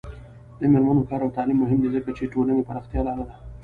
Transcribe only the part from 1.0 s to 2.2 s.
کار او تعلیم مهم دی ځکه